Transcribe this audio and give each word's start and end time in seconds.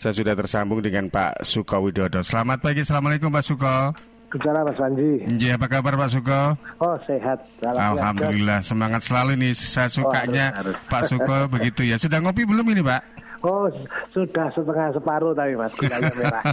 Saya 0.00 0.16
sudah 0.16 0.32
tersambung 0.32 0.80
dengan 0.80 1.12
Pak 1.12 1.44
Suko 1.44 1.84
Widodo. 1.84 2.24
Selamat 2.24 2.64
pagi, 2.64 2.80
Assalamualaikum 2.80 3.28
Pak 3.28 3.44
Suko. 3.44 3.92
Bicara 4.32 4.64
Mas 4.64 4.80
Panji. 4.80 5.28
Iya, 5.28 5.60
apa 5.60 5.68
kabar 5.68 5.92
Pak 6.00 6.08
Suko? 6.08 6.56
Oh, 6.80 6.96
sehat. 7.04 7.44
Alhamdulillah, 7.60 8.64
semangat 8.64 9.04
selalu 9.04 9.36
nih. 9.36 9.52
Saya 9.52 9.92
sukanya 9.92 10.56
oh, 10.56 10.72
harus, 10.72 10.72
harus. 10.80 10.88
Pak 10.88 11.02
Suko 11.04 11.38
begitu 11.52 11.84
ya. 11.84 12.00
Sudah 12.00 12.16
ngopi 12.24 12.48
belum 12.48 12.64
ini, 12.72 12.80
Pak? 12.80 13.19
Oh, 13.40 13.64
sudah 14.12 14.52
setengah 14.52 14.92
separuh 14.92 15.32
tapi 15.32 15.56
mas, 15.56 15.72
merah. 15.80 16.44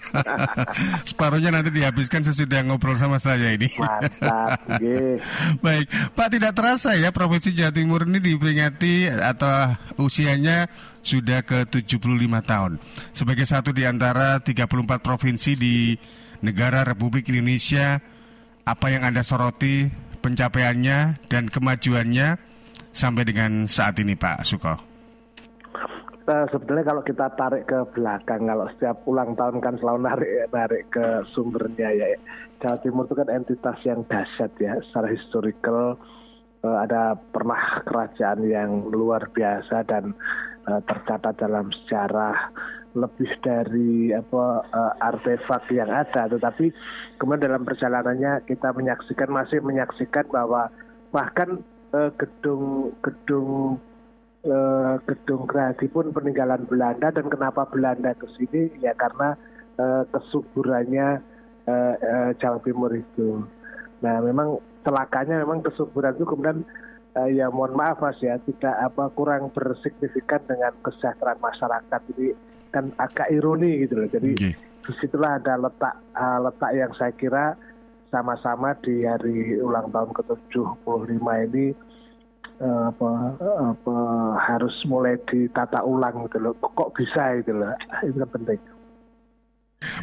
Separuhnya 1.09 1.51
nanti 1.51 1.67
dihabiskan 1.67 2.23
sesudah 2.23 2.63
ngobrol 2.63 2.95
sama 2.95 3.19
saya 3.19 3.51
ini. 3.51 3.67
Mantap, 3.75 4.63
Baik, 5.63 5.87
Pak 6.15 6.27
tidak 6.31 6.55
terasa 6.55 6.95
ya 6.95 7.11
Provinsi 7.11 7.51
Jawa 7.51 7.75
Timur 7.75 8.07
ini 8.07 8.23
diperingati 8.23 9.11
atau 9.11 9.75
usianya 9.99 10.71
sudah 11.03 11.43
ke 11.43 11.67
75 11.67 12.07
tahun. 12.47 12.79
Sebagai 13.11 13.43
satu 13.43 13.75
di 13.75 13.83
antara 13.83 14.39
34 14.39 15.03
provinsi 15.03 15.59
di 15.59 15.75
negara 16.39 16.87
Republik 16.87 17.27
Indonesia, 17.27 17.99
apa 18.63 18.87
yang 18.95 19.03
Anda 19.03 19.27
soroti 19.27 19.91
pencapaiannya 20.23 21.27
dan 21.27 21.51
kemajuannya 21.51 22.39
sampai 22.95 23.23
dengan 23.27 23.67
saat 23.67 23.99
ini 23.99 24.15
Pak 24.15 24.47
Suko? 24.47 24.86
Uh, 26.27 26.45
sebetulnya 26.51 26.85
kalau 26.85 27.01
kita 27.01 27.31
tarik 27.39 27.65
ke 27.65 27.79
belakang, 27.95 28.45
kalau 28.45 28.67
setiap 28.75 28.97
ulang 29.07 29.33
tahun 29.33 29.63
kan 29.63 29.79
selalu 29.79 29.99
narik 30.03 30.31
narik 30.51 30.83
ke 30.91 31.05
sumbernya 31.31 31.89
ya. 31.95 32.07
Jawa 32.61 32.77
Timur 32.83 33.05
itu 33.07 33.15
kan 33.15 33.29
entitas 33.31 33.77
yang 33.87 34.03
dahsyat 34.05 34.51
ya, 34.59 34.77
secara 34.89 35.07
historical 35.09 35.95
uh, 36.61 36.77
ada 36.83 37.15
pernah 37.31 37.81
kerajaan 37.87 38.43
yang 38.45 38.91
luar 38.91 39.31
biasa 39.31 39.87
dan 39.87 40.11
uh, 40.67 40.81
tercatat 40.83 41.39
dalam 41.39 41.71
sejarah 41.83 42.51
lebih 42.97 43.29
dari 43.45 44.09
apa 44.09 44.65
uh, 44.73 44.93
artefak 44.99 45.69
yang 45.69 45.89
ada, 45.89 46.27
tetapi 46.27 46.73
kemudian 47.21 47.53
dalam 47.53 47.63
perjalanannya 47.63 48.41
kita 48.49 48.73
menyaksikan 48.73 49.29
masih 49.29 49.61
menyaksikan 49.63 50.27
bahwa 50.29 50.69
bahkan 51.13 51.63
gedung 52.19 52.91
gedung 52.99 53.79
uh, 54.47 54.95
gedung 55.03 55.45
Gerahadi 55.45 55.87
pun 55.91 56.09
peninggalan 56.15 56.63
Belanda 56.65 57.11
dan 57.11 57.27
kenapa 57.27 57.67
Belanda 57.67 58.15
ke 58.15 58.27
sini 58.39 58.71
ya 58.81 58.95
karena 58.95 59.35
uh, 59.77 60.03
kesuburannya 60.09 61.21
uh, 61.67 61.95
uh, 61.95 62.31
Jawa 62.39 62.59
Timur 62.63 62.91
itu. 62.95 63.43
Nah 64.01 64.23
memang 64.23 64.57
celakanya 64.87 65.43
memang 65.43 65.61
kesuburan 65.61 66.15
itu 66.15 66.25
kemudian 66.25 66.63
uh, 67.19 67.29
ya 67.29 67.51
mohon 67.51 67.75
maaf 67.75 67.99
mas 67.99 68.17
ya 68.23 68.39
tidak 68.47 68.75
apa 68.79 69.11
kurang 69.13 69.51
bersignifikan 69.51 70.41
dengan 70.47 70.73
kesejahteraan 70.81 71.43
masyarakat 71.43 72.01
ini 72.15 72.33
kan 72.71 72.89
agak 72.97 73.27
ironi 73.29 73.83
gitu 73.85 73.99
loh. 73.99 74.09
Jadi 74.09 74.31
okay. 74.33 74.53
di 74.57 74.91
situlah 75.03 75.37
ada 75.37 75.59
letak 75.59 75.93
uh, 76.15 76.39
letak 76.47 76.71
yang 76.73 76.91
saya 76.95 77.13
kira 77.13 77.45
sama-sama 78.07 78.71
di 78.79 79.03
hari 79.03 79.59
ulang 79.59 79.91
tahun 79.91 80.15
ke-75 80.15 81.27
ini 81.51 81.75
Eh, 81.75 81.86
apa 82.57 83.37
apa 83.75 83.97
harus 84.41 84.73
mulai 84.89 85.17
ditata 85.29 85.85
ulang 85.85 86.25
gitu 86.29 86.37
loh. 86.41 86.53
Kok 86.57 86.93
bisa 86.97 87.37
gitu 87.41 87.53
loh. 87.53 87.73
Itu 88.01 88.17
kan 88.25 88.31
penting. 88.33 88.59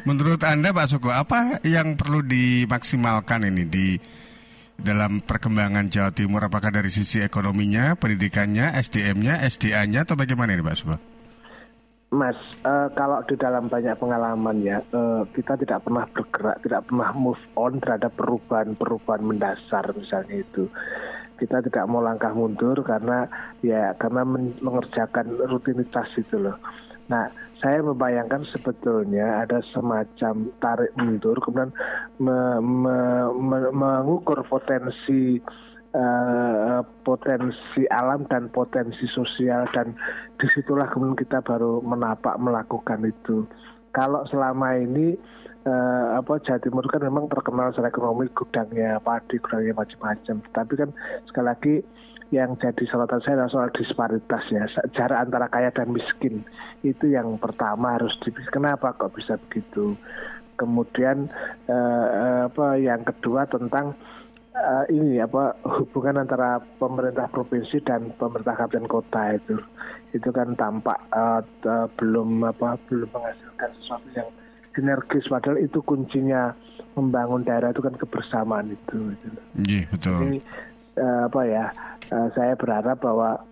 Menurut 0.06 0.38
Anda 0.46 0.70
Pak 0.70 0.86
Suko, 0.86 1.10
apa 1.10 1.58
yang 1.66 1.98
perlu 1.98 2.22
dimaksimalkan 2.22 3.50
ini 3.50 3.66
di 3.66 3.98
dalam 4.78 5.18
perkembangan 5.18 5.90
Jawa 5.90 6.14
Timur? 6.14 6.46
Apakah 6.46 6.70
dari 6.70 6.94
sisi 6.94 7.18
ekonominya, 7.18 7.98
pendidikannya, 7.98 8.78
SDM-nya, 8.78 9.42
SDA-nya 9.42 10.06
atau 10.06 10.14
bagaimana 10.14 10.54
ini 10.54 10.62
Pak 10.62 10.78
Suko? 10.78 10.96
Mas, 12.14 12.38
uh, 12.62 12.86
kalau 12.94 13.26
di 13.26 13.34
dalam 13.34 13.66
banyak 13.66 13.98
pengalaman 13.98 14.62
ya, 14.62 14.78
uh, 14.94 15.26
kita 15.34 15.58
tidak 15.58 15.82
pernah 15.82 16.06
bergerak, 16.06 16.62
tidak 16.62 16.86
pernah 16.86 17.10
move 17.10 17.42
on 17.58 17.82
terhadap 17.82 18.14
perubahan-perubahan 18.14 19.22
mendasar 19.26 19.90
misalnya 19.98 20.46
itu 20.46 20.70
kita 21.40 21.64
tidak 21.66 21.84
mau 21.90 22.04
langkah 22.04 22.30
mundur 22.30 22.78
karena 22.86 23.26
ya 23.60 23.94
karena 23.98 24.22
mengerjakan 24.62 25.34
rutinitas 25.50 26.08
itu 26.18 26.38
loh. 26.38 26.56
Nah, 27.04 27.28
saya 27.60 27.84
membayangkan 27.84 28.48
sebetulnya 28.48 29.44
ada 29.44 29.60
semacam 29.72 30.48
tarik 30.60 30.92
mundur, 30.96 31.36
kemudian 31.40 31.72
me, 32.16 32.60
me, 32.60 32.96
me, 33.36 33.58
mengukur 33.72 34.40
potensi 34.48 35.36
uh, 35.92 36.80
potensi 37.04 37.84
alam 37.92 38.24
dan 38.28 38.48
potensi 38.48 39.04
sosial 39.12 39.68
dan 39.76 39.92
di 40.40 40.46
situlah 40.52 40.88
kemudian 40.90 41.16
kita 41.16 41.44
baru 41.44 41.84
menapak 41.84 42.36
melakukan 42.40 43.04
itu. 43.04 43.44
Kalau 43.94 44.26
selama 44.26 44.74
ini 44.74 45.14
uh, 45.64 46.18
apa 46.18 46.42
Jawa 46.42 46.58
Timur 46.60 46.84
kan 46.90 47.02
memang 47.06 47.30
terkenal 47.30 47.70
secara 47.70 47.94
ekonomi 47.94 48.26
gudangnya 48.34 48.98
padi, 49.00 49.38
gudangnya 49.38 49.74
macam-macam. 49.78 50.36
Tapi 50.50 50.72
kan 50.74 50.90
sekali 51.30 51.46
lagi 51.46 51.74
yang 52.34 52.58
jadi 52.58 52.82
sorotan 52.90 53.22
saya 53.22 53.46
adalah 53.46 53.52
soal 53.52 53.70
disparitas 53.70 54.42
ya, 54.50 54.66
jarak 54.98 55.28
antara 55.28 55.46
kaya 55.46 55.70
dan 55.70 55.94
miskin. 55.94 56.42
Itu 56.82 57.06
yang 57.06 57.38
pertama 57.38 57.94
harus 57.94 58.16
di 58.26 58.34
kenapa 58.50 58.96
kok 58.98 59.14
bisa 59.14 59.38
begitu. 59.48 59.94
Kemudian 60.54 61.30
uh, 61.70 62.46
apa 62.50 62.78
yang 62.78 63.02
kedua 63.02 63.46
tentang 63.46 63.94
uh, 64.54 64.84
ini 64.88 65.18
apa 65.20 65.58
hubungan 65.66 66.22
antara 66.24 66.62
pemerintah 66.78 67.26
provinsi 67.28 67.82
dan 67.82 68.14
pemerintah 68.16 68.54
kabupaten 68.54 68.86
kota 68.88 69.22
itu 69.36 69.56
itu 70.14 70.28
kan 70.30 70.54
tampak 70.54 70.98
uh, 71.10 71.42
uh, 71.66 71.86
belum 71.98 72.46
apa 72.46 72.78
belum 72.86 73.10
menghasilkan 73.10 73.70
sesuatu 73.82 74.08
yang 74.14 74.30
sinergis 74.74 75.26
padahal 75.30 75.58
itu 75.58 75.78
kuncinya 75.82 76.54
membangun 76.94 77.42
daerah 77.42 77.74
itu 77.74 77.82
kan 77.82 77.94
kebersamaan 77.98 78.74
itu. 78.74 79.14
Iya 79.66 79.86
betul. 79.90 80.18
Jadi 80.22 80.38
uh, 80.98 81.20
apa 81.26 81.40
ya 81.46 81.64
uh, 82.14 82.28
saya 82.34 82.54
berharap 82.54 82.98
bahwa 83.02 83.42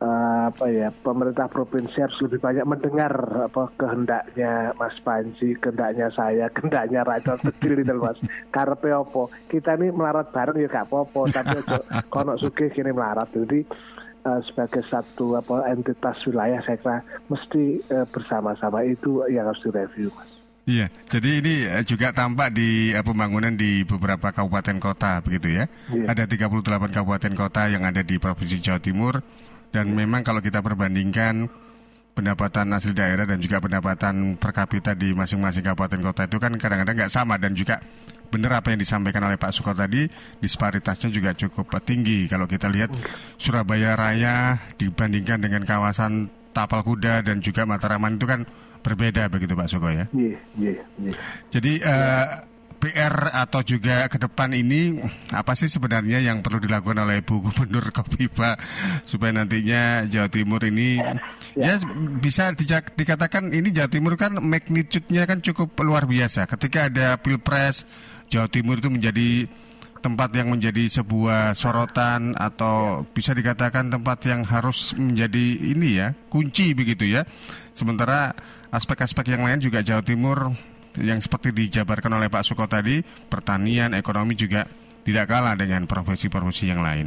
uh, 0.00 0.52
apa 0.52 0.66
ya 0.68 0.88
pemerintah 0.92 1.48
provinsi 1.48 1.96
harus 2.00 2.18
lebih 2.24 2.40
banyak 2.40 2.66
mendengar 2.68 3.12
apa 3.48 3.72
kehendaknya 3.80 4.76
Mas 4.76 4.96
Panji, 5.00 5.56
kehendaknya 5.56 6.12
saya, 6.12 6.46
kehendaknya 6.54 7.06
rakyat 7.06 7.40
kecil 7.52 7.80
itu 7.80 7.94
Mas. 7.96 8.18
Karpe 8.54 8.92
opo 8.92 9.32
kita 9.48 9.76
ini 9.80 9.92
melarat 9.92 10.32
bareng 10.32 10.58
ya 10.60 10.68
gak 10.68 10.88
apa-apa 10.88 11.20
tapi 11.32 11.56
kono 12.12 12.36
sugih 12.40 12.72
kini 12.72 12.92
melarat 12.92 13.28
jadi 13.32 13.64
uh, 14.24 14.40
sebagai 14.44 14.82
satu 14.84 15.38
apa 15.38 15.70
entitas 15.72 16.18
wilayah 16.26 16.60
saya 16.64 16.78
kira 16.80 16.98
mesti 17.28 17.80
uh, 17.92 18.06
bersama-sama 18.08 18.84
itu 18.84 19.24
yang 19.30 19.48
harus 19.48 19.62
direview 19.64 20.10
Mas. 20.12 20.36
Iya, 20.66 20.90
jadi 21.06 21.38
ini 21.38 21.54
eh, 21.62 21.86
juga 21.86 22.10
tampak 22.10 22.50
di 22.50 22.90
pembangunan 23.06 23.54
di 23.54 23.86
beberapa 23.86 24.34
kabupaten 24.34 24.82
kota 24.82 25.22
begitu 25.22 25.62
ya. 25.62 25.70
Iya. 25.94 26.10
Ada 26.10 26.26
38 26.26 26.90
kabupaten 26.90 27.32
kota 27.38 27.70
yang 27.70 27.86
ada 27.86 28.02
di 28.02 28.18
Provinsi 28.18 28.58
Jawa 28.58 28.82
Timur 28.82 29.22
dan 29.76 29.92
iya. 29.92 29.96
memang 30.00 30.24
kalau 30.24 30.40
kita 30.40 30.64
perbandingkan 30.64 31.52
pendapatan 32.16 32.72
asli 32.72 32.96
daerah 32.96 33.28
dan 33.28 33.36
juga 33.36 33.60
pendapatan 33.60 34.40
per 34.40 34.56
kapita 34.56 34.96
di 34.96 35.12
masing-masing 35.12 35.60
kabupaten 35.60 36.00
kota 36.00 36.24
itu 36.24 36.40
kan 36.40 36.56
kadang-kadang 36.56 36.96
nggak 36.96 37.12
sama 37.12 37.36
dan 37.36 37.52
juga 37.52 37.76
benar 38.32 38.64
apa 38.64 38.72
yang 38.72 38.80
disampaikan 38.80 39.20
oleh 39.28 39.36
Pak 39.36 39.52
Suko 39.52 39.76
tadi 39.76 40.08
disparitasnya 40.40 41.12
juga 41.12 41.36
cukup 41.36 41.68
tinggi 41.84 42.24
kalau 42.24 42.48
kita 42.48 42.72
lihat 42.72 42.88
iya. 42.96 43.04
Surabaya 43.36 43.92
Raya 43.94 44.56
dibandingkan 44.80 45.44
dengan 45.44 45.68
kawasan 45.68 46.32
Tapal 46.56 46.80
Kuda 46.80 47.20
dan 47.20 47.44
juga 47.44 47.68
Mataraman 47.68 48.16
itu 48.16 48.24
kan 48.24 48.48
berbeda 48.80 49.28
begitu 49.28 49.52
Pak 49.52 49.68
Suko 49.68 49.92
ya. 49.92 50.08
Iya, 50.16 50.40
iya, 50.56 50.82
iya. 51.04 51.12
Jadi 51.52 51.84
uh, 51.84 52.26
PR 52.86 53.34
atau 53.34 53.66
juga 53.66 54.06
ke 54.06 54.14
depan 54.14 54.54
ini 54.54 55.02
apa 55.34 55.58
sih 55.58 55.66
sebenarnya 55.66 56.22
yang 56.22 56.38
perlu 56.38 56.62
dilakukan 56.62 57.02
oleh 57.02 57.18
Bu 57.18 57.42
Gubernur 57.42 57.90
Kofifa 57.96 58.54
supaya 59.02 59.34
nantinya 59.34 60.06
Jawa 60.06 60.30
Timur 60.30 60.62
ini 60.62 61.02
ya, 61.02 61.18
ya 61.58 61.74
bisa 62.22 62.54
dikatakan 62.94 63.50
ini 63.50 63.74
Jawa 63.74 63.90
Timur 63.90 64.14
kan 64.14 64.38
magnitude-nya 64.38 65.26
kan 65.26 65.42
cukup 65.42 65.74
luar 65.82 66.06
biasa. 66.06 66.46
Ketika 66.46 66.86
ada 66.86 67.18
Pilpres 67.18 67.82
Jawa 68.30 68.46
Timur 68.46 68.78
itu 68.78 68.86
menjadi 68.86 69.50
tempat 69.98 70.30
yang 70.38 70.54
menjadi 70.54 70.86
sebuah 70.86 71.58
sorotan 71.58 72.38
atau 72.38 73.02
bisa 73.10 73.34
dikatakan 73.34 73.90
tempat 73.90 74.22
yang 74.30 74.46
harus 74.46 74.94
menjadi 74.94 75.74
ini 75.74 75.98
ya 75.98 76.14
kunci 76.30 76.70
begitu 76.78 77.02
ya. 77.10 77.26
Sementara 77.74 78.30
aspek-aspek 78.70 79.34
yang 79.34 79.42
lain 79.42 79.58
juga 79.58 79.82
Jawa 79.82 80.06
Timur 80.06 80.54
yang 81.00 81.20
seperti 81.20 81.52
dijabarkan 81.52 82.12
oleh 82.16 82.28
Pak 82.32 82.44
Suko 82.44 82.64
tadi, 82.68 83.00
pertanian, 83.04 83.92
ekonomi 83.96 84.36
juga 84.36 84.66
tidak 85.06 85.30
kalah 85.30 85.54
dengan 85.54 85.86
profesi-profesi 85.86 86.66
yang 86.66 86.82
lain. 86.82 87.06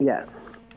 Ya, 0.00 0.24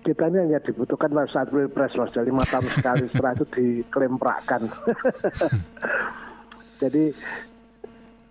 kita 0.03 0.31
ini 0.31 0.47
hanya 0.47 0.59
dibutuhkan 0.63 1.11
pada 1.11 1.27
saat 1.27 1.47
pilpres 1.51 1.91
mas, 1.95 2.11
jadi 2.15 2.31
lima 2.31 2.43
tahun 2.47 2.67
sekali 2.71 3.05
setelah 3.11 3.33
itu 3.35 3.45
diklemprakan. 3.51 4.61
jadi 6.81 7.03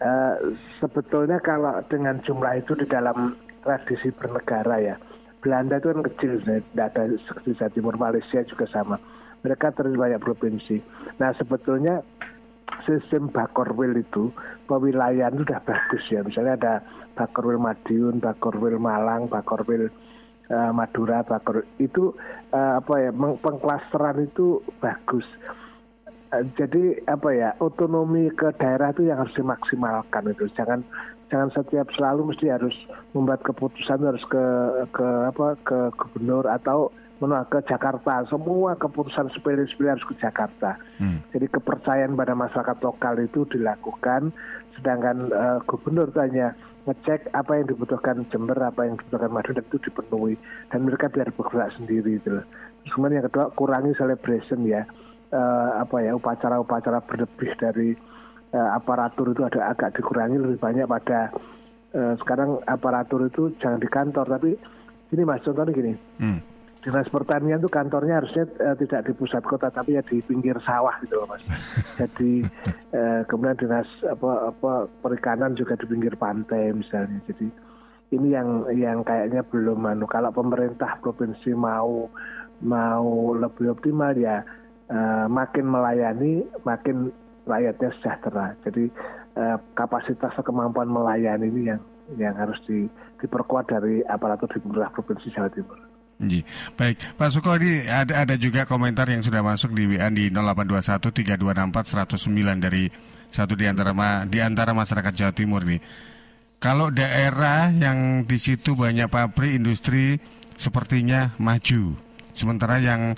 uh, 0.01 0.37
sebetulnya 0.81 1.39
kalau 1.45 1.77
dengan 1.89 2.21
jumlah 2.25 2.61
itu 2.61 2.73
di 2.77 2.87
dalam 2.89 3.37
tradisi 3.61 4.09
bernegara 4.13 4.77
ya, 4.81 4.97
Belanda 5.45 5.77
itu 5.77 5.93
kan 5.93 6.01
kecil, 6.09 6.33
tidak 6.43 6.87
ada 6.97 7.03
seperti 7.21 7.51
Timur 7.77 7.95
Malaysia 8.01 8.41
juga 8.49 8.65
sama 8.73 8.97
mereka 9.43 9.71
terdiri 9.71 9.99
banyak 9.99 10.21
provinsi. 10.23 10.83
Nah 11.23 11.31
sebetulnya 11.39 12.03
sistem 12.87 13.29
Bakorwil 13.29 14.01
itu 14.01 14.33
pewilayahan 14.67 15.37
sudah 15.41 15.61
bagus 15.65 16.05
ya. 16.09 16.25
Misalnya 16.25 16.55
ada 16.57 16.75
Bakorwil 17.19 17.61
Madiun, 17.61 18.21
Bakorwil 18.23 18.81
Malang, 18.81 19.29
Bakorwil 19.29 19.93
uh, 20.53 20.73
Madura, 20.73 21.25
Bakor 21.25 21.65
itu 21.81 22.13
uh, 22.53 22.81
apa 22.81 22.95
ya 23.09 23.11
pengklasteran 23.15 24.29
itu 24.29 24.61
bagus. 24.81 25.25
Uh, 26.33 26.45
jadi 26.57 27.01
apa 27.09 27.29
ya 27.33 27.51
otonomi 27.61 28.29
ke 28.33 28.53
daerah 28.61 28.93
itu 28.93 29.09
yang 29.09 29.25
harus 29.25 29.35
dimaksimalkan 29.37 30.33
itu. 30.33 30.49
Jangan 30.57 30.85
jangan 31.29 31.53
setiap 31.53 31.89
selalu 31.93 32.33
mesti 32.33 32.49
harus 32.49 32.75
membuat 33.13 33.45
keputusan 33.45 34.01
harus 34.01 34.25
ke 34.29 34.45
ke 34.93 35.09
apa 35.29 35.57
ke 35.65 35.79
gubernur 35.97 36.49
atau 36.49 36.89
ke 37.19 37.59
Jakarta. 37.67 38.23
Semua 38.31 38.79
keputusan 38.79 39.35
sepele-sepele 39.35 39.99
harus 39.99 40.07
ke 40.07 40.15
Jakarta. 40.23 40.79
Hmm. 41.03 41.19
Jadi 41.35 41.51
kepercayaan 41.51 42.15
pada 42.15 42.39
masyarakat 42.39 42.79
lokal 42.79 43.19
itu 43.19 43.43
dilakukan, 43.51 44.31
sedangkan 44.79 45.35
uh, 45.35 45.59
gubernur 45.67 46.15
tanya 46.15 46.55
ngecek 46.87 47.35
apa 47.35 47.59
yang 47.59 47.67
dibutuhkan 47.75 48.23
Jember, 48.31 48.57
apa 48.63 48.87
yang 48.87 48.97
dibutuhkan 48.97 49.35
Madiun 49.35 49.61
itu 49.61 49.77
dipenuhi 49.83 50.35
dan 50.71 50.87
mereka 50.87 51.11
biar 51.11 51.29
bergerak 51.35 51.75
sendiri 51.75 52.23
itu. 52.23 52.39
Terus 52.41 52.93
kemudian 52.95 53.21
yang 53.21 53.27
kedua 53.29 53.51
kurangi 53.59 53.93
celebration 53.99 54.63
ya, 54.65 54.87
uh, 55.35 55.83
apa 55.83 55.99
ya 56.07 56.15
upacara-upacara 56.15 57.03
berlebih 57.03 57.51
dari 57.59 57.99
uh, 58.55 58.79
aparatur 58.79 59.35
itu 59.35 59.43
ada 59.43 59.75
agak 59.75 59.99
dikurangi 59.99 60.39
lebih 60.39 60.63
banyak 60.63 60.87
pada 60.87 61.35
uh, 61.99 62.15
sekarang 62.23 62.63
aparatur 62.71 63.27
itu 63.27 63.51
jangan 63.59 63.83
di 63.83 63.91
kantor 63.91 64.39
tapi 64.39 64.55
ini 65.13 65.23
mas 65.27 65.43
contohnya 65.43 65.75
gini. 65.75 65.93
Hmm 66.23 66.58
dinas 66.79 67.11
pertanian 67.11 67.59
itu 67.59 67.71
kantornya 67.71 68.23
harusnya 68.23 68.47
uh, 68.63 68.77
tidak 68.79 69.11
di 69.11 69.13
pusat 69.15 69.43
kota 69.43 69.67
tapi 69.69 69.99
ya 69.99 70.03
di 70.07 70.23
pinggir 70.23 70.55
sawah 70.63 70.95
gitu 71.03 71.19
loh 71.19 71.27
mas. 71.27 71.43
Jadi 72.01 72.47
uh, 72.95 73.27
kemudian 73.27 73.59
dinas 73.59 73.89
apa 74.07 74.55
apa 74.55 74.73
perikanan 75.03 75.59
juga 75.59 75.75
di 75.75 75.87
pinggir 75.91 76.15
pantai 76.15 76.71
misalnya. 76.71 77.19
Jadi 77.27 77.51
ini 78.15 78.29
yang 78.33 78.65
yang 78.73 79.03
kayaknya 79.03 79.43
belum 79.51 79.85
manu. 79.85 80.07
Kalau 80.07 80.31
pemerintah 80.31 80.97
provinsi 81.03 81.51
mau 81.53 82.07
mau 82.63 83.35
lebih 83.35 83.75
optimal 83.75 84.15
ya 84.15 84.43
uh, 84.91 85.27
makin 85.27 85.67
melayani 85.67 86.47
makin 86.63 87.11
rakyatnya 87.45 87.91
sejahtera. 87.99 88.47
Jadi 88.63 88.87
uh, 89.35 89.59
kapasitas 89.75 90.37
kemampuan 90.47 90.89
melayani 90.89 91.51
ini 91.51 91.63
yang 91.75 91.83
yang 92.17 92.35
harus 92.39 92.57
di, 92.65 92.89
diperkuat 93.21 93.69
dari 93.69 94.01
aparatur 94.07 94.49
di 94.49 94.63
pemerintah 94.65 94.95
provinsi 94.97 95.29
Jawa 95.29 95.53
Timur. 95.53 95.88
Ji. 96.19 96.43
Baik, 96.75 96.99
Pak 97.15 97.31
Suko 97.31 97.55
ini 97.63 97.87
ada 97.87 98.27
ada 98.27 98.35
juga 98.35 98.67
komentar 98.67 99.07
yang 99.07 99.23
sudah 99.23 99.39
masuk 99.39 99.71
di 99.71 99.87
WA 99.87 100.11
di 100.11 100.35
0821 100.35 101.15
3264 101.15 101.95
109 102.19 102.59
dari 102.59 102.91
satu 103.31 103.55
di 103.55 103.71
antara 103.71 103.95
di 104.27 104.43
antara 104.43 104.75
masyarakat 104.75 105.15
Jawa 105.15 105.31
Timur 105.31 105.63
nih. 105.63 105.79
Kalau 106.59 106.91
daerah 106.91 107.71
yang 107.71 108.27
di 108.27 108.35
situ 108.35 108.75
banyak 108.75 109.07
pabrik 109.07 109.63
industri 109.63 110.19
sepertinya 110.59 111.39
maju, 111.39 111.95
sementara 112.35 112.83
yang 112.83 113.15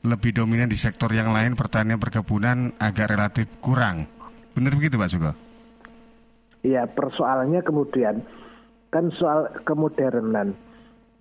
lebih 0.00 0.32
dominan 0.32 0.72
di 0.72 0.80
sektor 0.80 1.12
yang 1.12 1.36
lain 1.36 1.52
pertanian 1.52 2.00
perkebunan 2.00 2.72
agak 2.80 3.12
relatif 3.12 3.52
kurang. 3.60 4.08
Benar 4.56 4.80
begitu 4.80 4.96
Pak 4.96 5.10
Suko? 5.12 5.32
Iya, 6.64 6.88
persoalannya 6.88 7.60
kemudian 7.60 8.24
kan 8.88 9.12
soal 9.20 9.52
kemodernan. 9.68 10.69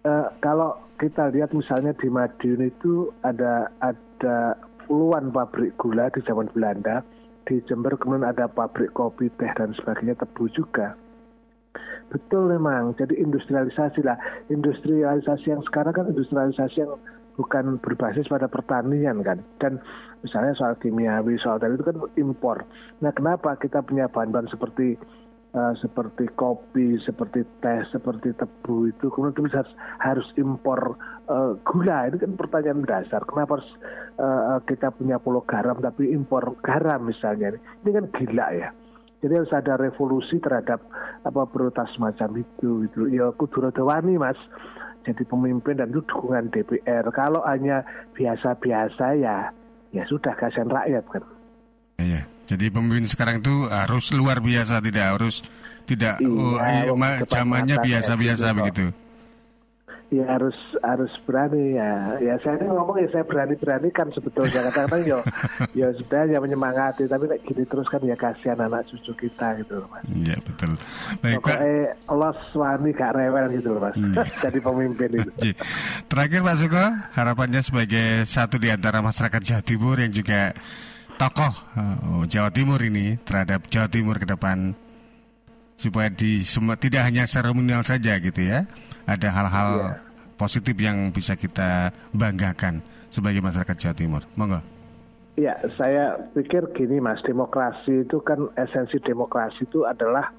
Uh, 0.08 0.32
kalau 0.40 0.80
kita 0.96 1.28
lihat 1.36 1.52
misalnya 1.52 1.92
di 1.96 2.08
Madiun 2.08 2.72
itu 2.72 3.12
ada 3.28 3.68
ada 3.84 4.56
puluhan 4.88 5.32
pabrik 5.36 5.76
gula 5.76 6.08
di 6.10 6.24
zaman 6.24 6.48
Belanda, 6.56 7.04
di 7.44 7.60
Jember 7.68 8.00
kemudian 8.00 8.28
ada 8.28 8.48
pabrik 8.48 8.96
kopi, 8.96 9.28
teh 9.36 9.52
dan 9.60 9.76
sebagainya, 9.76 10.16
tebu 10.20 10.48
juga. 10.56 10.96
Betul 12.10 12.50
memang, 12.50 12.98
jadi 12.98 13.14
industrialisasi 13.22 14.02
lah. 14.02 14.18
Industrialisasi 14.50 15.54
yang 15.54 15.62
sekarang 15.62 15.94
kan 15.94 16.06
industrialisasi 16.10 16.82
yang 16.82 16.98
bukan 17.38 17.78
berbasis 17.80 18.26
pada 18.26 18.50
pertanian 18.50 19.22
kan. 19.22 19.46
Dan 19.62 19.78
misalnya 20.26 20.58
soal 20.58 20.74
kimiawi, 20.82 21.38
soal 21.38 21.62
tadi 21.62 21.78
itu 21.78 21.86
kan 21.86 21.98
impor. 22.18 22.66
Nah 23.06 23.14
kenapa 23.14 23.56
kita 23.62 23.86
punya 23.86 24.10
bahan-bahan 24.10 24.50
seperti 24.50 24.98
uh, 25.54 25.74
seperti 25.82 26.30
kopi, 26.38 26.98
seperti 27.02 27.46
teh, 27.62 27.82
seperti 27.90 28.34
tebu 28.38 28.90
itu 28.90 29.10
kemudian 29.10 29.50
kita 29.50 29.66
harus, 29.66 29.74
harus 30.02 30.28
impor 30.38 30.98
uh, 31.30 31.58
gula. 31.66 32.10
Ini 32.10 32.18
kan 32.22 32.34
pertanyaan 32.38 32.86
dasar. 32.86 33.22
Kenapa 33.26 33.58
harus 33.58 33.72
uh, 34.22 34.60
kita 34.66 34.94
punya 34.94 35.18
pulau 35.18 35.42
garam 35.46 35.78
tapi 35.82 36.14
impor 36.14 36.58
garam 36.62 37.10
misalnya? 37.10 37.58
Ini 37.86 37.90
kan 37.90 38.06
gila 38.14 38.48
ya. 38.54 38.70
Jadi 39.20 39.34
harus 39.36 39.52
ada 39.52 39.76
revolusi 39.76 40.40
terhadap 40.40 40.80
apa 41.28 41.42
prioritas 41.52 41.92
semacam 41.92 42.40
itu. 42.40 42.88
Itu 42.88 43.12
ya 43.12 43.36
kudu 43.36 43.68
mas. 44.16 44.40
Jadi 45.04 45.24
pemimpin 45.26 45.80
dan 45.80 45.92
itu 45.92 46.04
dukungan 46.08 46.52
DPR. 46.52 47.08
Kalau 47.12 47.44
hanya 47.44 47.84
biasa-biasa 48.16 49.16
ya 49.20 49.52
ya 49.90 50.04
sudah 50.06 50.38
kasihan 50.38 50.70
rakyat 50.70 51.04
kan. 51.10 51.24
Iya. 52.00 52.29
Jadi 52.50 52.66
pemimpin 52.74 53.06
sekarang 53.06 53.46
itu 53.46 53.70
harus 53.70 54.10
luar 54.18 54.42
biasa, 54.42 54.82
tidak 54.82 55.06
harus 55.14 55.46
tidak 55.86 56.18
iya, 56.18 56.30
oh, 56.90 56.98
iya, 56.98 57.22
zamannya 57.30 57.78
biasa-biasa 57.78 58.58
begitu. 58.58 58.90
Ya 60.10 60.26
harus 60.26 60.58
harus 60.82 61.14
berani 61.30 61.78
ya. 61.78 62.18
Ya 62.18 62.34
saya 62.42 62.58
ini 62.58 62.74
ngomong 62.74 62.98
ya 62.98 63.14
saya 63.14 63.22
berani-berani 63.30 63.94
kan 63.94 64.10
sebetulnya 64.10 64.66
kadang-kadang 64.66 65.06
yo 65.06 65.20
ya 65.86 65.94
sudah 65.94 66.26
ya 66.26 66.42
menyemangati 66.42 67.06
tapi 67.06 67.30
kayak 67.30 67.46
gini 67.46 67.62
terus 67.70 67.86
kan 67.86 68.02
ya 68.02 68.18
kasihan 68.18 68.58
anak 68.58 68.90
cucu 68.90 69.14
kita 69.14 69.62
gitu 69.62 69.86
loh 69.86 69.88
Mas. 69.94 70.02
Iya 70.10 70.38
betul. 70.42 70.74
Baik 71.22 71.46
Pak. 71.46 71.58
los 72.10 72.42
wani 72.58 72.90
gak 72.98 73.14
rewel 73.14 73.46
gitu 73.54 73.78
loh 73.78 73.82
Mas. 73.86 73.94
Hmm. 74.02 74.18
Jadi 74.50 74.58
pemimpin 74.58 75.10
itu. 75.14 75.54
Terakhir 76.10 76.42
Pak 76.42 76.56
Suko, 76.58 76.86
harapannya 77.14 77.62
sebagai 77.62 78.26
satu 78.26 78.58
di 78.58 78.74
antara 78.74 79.06
masyarakat 79.06 79.42
Jawa 79.46 79.62
Timur 79.62 80.02
yang 80.02 80.10
juga 80.10 80.58
tokoh 81.20 81.54
uh, 81.76 82.24
Jawa 82.24 82.48
Timur 82.56 82.80
ini 82.80 83.20
terhadap 83.28 83.68
Jawa 83.68 83.92
Timur 83.92 84.16
ke 84.16 84.24
depan 84.24 84.72
supaya 85.76 86.08
di 86.08 86.48
semua 86.48 86.80
tidak 86.80 87.04
hanya 87.12 87.28
seremonial 87.28 87.84
saja 87.84 88.16
gitu 88.24 88.40
ya. 88.40 88.64
Ada 89.04 89.28
hal-hal 89.28 89.70
yeah. 89.84 89.96
positif 90.40 90.80
yang 90.80 91.12
bisa 91.12 91.36
kita 91.36 91.92
banggakan 92.16 92.80
sebagai 93.12 93.44
masyarakat 93.44 93.76
Jawa 93.76 93.96
Timur. 93.96 94.22
Monggo. 94.40 94.64
Ya, 95.36 95.56
saya 95.80 96.20
pikir 96.36 96.68
gini 96.76 97.00
Mas, 97.00 97.24
demokrasi 97.24 98.04
itu 98.04 98.20
kan 98.24 98.52
esensi 98.60 99.00
demokrasi 99.00 99.64
itu 99.64 99.88
adalah 99.88 100.36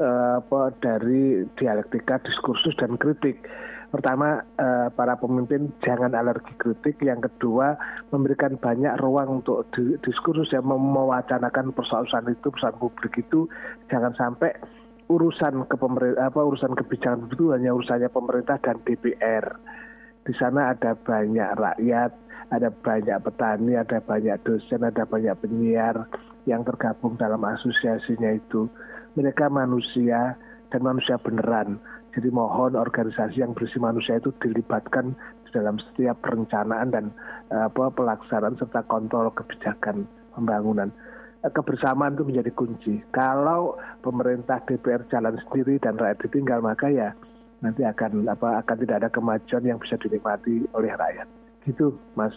uh, 0.00 0.40
apa 0.40 0.72
dari 0.80 1.44
dialektika, 1.60 2.20
diskursus 2.24 2.72
dan 2.80 2.96
kritik 2.96 3.44
pertama 3.90 4.46
uh, 4.56 4.88
para 4.94 5.18
pemimpin 5.18 5.74
jangan 5.82 6.14
alergi 6.14 6.54
kritik, 6.56 7.02
yang 7.02 7.18
kedua 7.18 7.74
memberikan 8.14 8.54
banyak 8.56 8.94
ruang 9.02 9.42
untuk 9.42 9.66
di, 9.74 9.98
diskursus 10.06 10.54
yang 10.54 10.64
mewacanakan 10.70 11.74
persoalan 11.74 12.30
itu 12.30 12.48
persoalan 12.54 12.78
publik 12.78 13.18
itu 13.18 13.50
jangan 13.90 14.14
sampai 14.14 14.54
urusan 15.10 15.66
ke 15.66 15.76
apa 16.22 16.40
urusan 16.40 16.78
kebijakan 16.78 17.26
itu 17.26 17.50
hanya 17.50 17.74
urusannya 17.74 18.08
pemerintah 18.14 18.62
dan 18.62 18.78
DPR. 18.86 19.58
Di 20.22 20.32
sana 20.38 20.70
ada 20.70 20.94
banyak 20.94 21.50
rakyat, 21.58 22.12
ada 22.54 22.70
banyak 22.70 23.18
petani, 23.18 23.74
ada 23.74 23.98
banyak 23.98 24.38
dosen, 24.46 24.86
ada 24.86 25.02
banyak 25.02 25.34
penyiar 25.42 26.06
yang 26.46 26.62
tergabung 26.62 27.18
dalam 27.18 27.42
asosiasinya 27.42 28.30
itu. 28.38 28.70
Mereka 29.18 29.50
manusia 29.50 30.38
dan 30.70 30.80
manusia 30.86 31.18
beneran 31.18 31.82
jadi 32.10 32.28
mohon 32.34 32.74
organisasi 32.74 33.38
yang 33.38 33.54
berisi 33.54 33.78
manusia 33.78 34.18
itu 34.18 34.34
dilibatkan 34.42 35.14
di 35.46 35.50
dalam 35.54 35.78
setiap 35.78 36.18
perencanaan 36.22 36.90
dan 36.90 37.04
uh, 37.54 37.70
apa 37.70 37.90
pelaksanaan 37.94 38.58
serta 38.58 38.82
kontrol 38.90 39.30
kebijakan 39.30 40.10
pembangunan. 40.34 40.90
Uh, 41.46 41.52
kebersamaan 41.54 42.18
itu 42.18 42.26
menjadi 42.26 42.50
kunci. 42.50 42.98
Kalau 43.14 43.78
pemerintah 44.02 44.58
DPR 44.66 45.06
jalan 45.06 45.38
sendiri 45.46 45.78
dan 45.78 45.98
rakyat 45.98 46.18
ditinggal 46.26 46.58
maka 46.58 46.90
ya 46.90 47.14
nanti 47.62 47.86
akan 47.86 48.26
apa 48.26 48.58
akan 48.66 48.76
tidak 48.82 48.96
ada 49.06 49.08
kemajuan 49.12 49.64
yang 49.64 49.78
bisa 49.78 49.94
dinikmati 50.00 50.66
oleh 50.74 50.90
rakyat. 50.90 51.39
Gitu 51.60 51.92
Mas. 52.16 52.32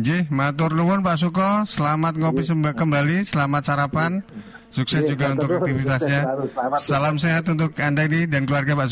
J, 0.00 0.24
matur 0.32 0.72
nuwun 0.72 1.04
Pak 1.04 1.20
Suko, 1.20 1.68
selamat 1.68 2.16
ngopi 2.16 2.42
kembali, 2.72 3.20
selamat 3.28 3.62
sarapan. 3.64 4.24
Sukses 4.68 5.04
juga 5.04 5.32
untuk 5.32 5.64
aktivitasnya. 5.64 6.28
Salam 6.80 7.16
sehat 7.20 7.48
untuk 7.48 7.72
Anda 7.80 8.04
ini 8.08 8.24
dan 8.28 8.44
keluarga 8.48 8.72
Pak. 8.76 8.88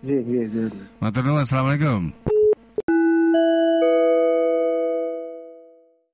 Iya, 0.00 0.20
iya, 0.24 0.42
iya. 0.48 0.66
Assalamualaikum. 1.44 2.12